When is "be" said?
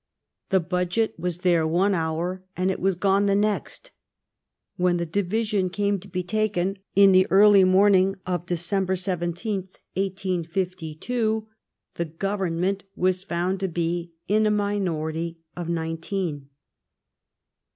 6.07-6.23, 13.67-14.13